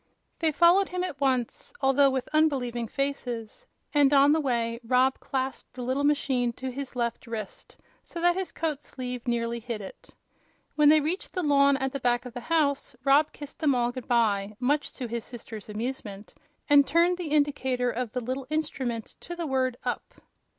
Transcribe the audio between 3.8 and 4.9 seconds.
and on the way